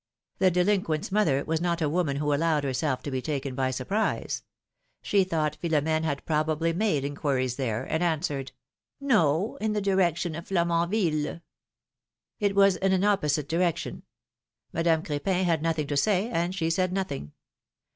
[0.39, 4.41] The delinquent's mother was not a woman who allowed herself to be taken by surprise.
[5.03, 8.51] She thought Philom^ne had probably made inquiries there, and answered;
[8.99, 11.41] No, in the direction of Flamanville.^^
[12.39, 14.01] It was in an opposite direction;
[14.73, 17.33] Madame Cr4pin had nothing to say, and she said nothing.